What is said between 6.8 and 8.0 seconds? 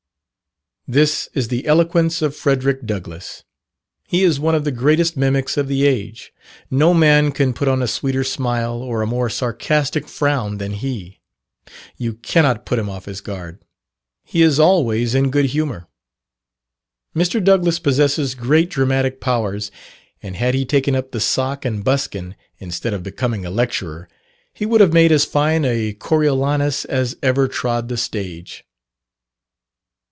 man can put on a